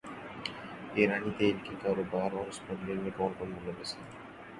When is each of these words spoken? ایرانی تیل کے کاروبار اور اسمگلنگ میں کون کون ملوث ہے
ایرانی 0.93 1.31
تیل 1.37 1.57
کے 1.63 1.75
کاروبار 1.81 2.31
اور 2.31 2.47
اسمگلنگ 2.47 3.01
میں 3.01 3.11
کون 3.17 3.33
کون 3.37 3.51
ملوث 3.51 3.95
ہے 3.95 4.01